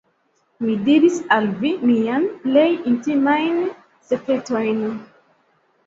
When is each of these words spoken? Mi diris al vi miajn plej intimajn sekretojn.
Mi 0.63 0.77
diris 0.87 1.19
al 1.35 1.45
vi 1.59 1.73
miajn 1.91 2.27
plej 2.47 2.65
intimajn 2.95 3.63
sekretojn. 4.13 4.87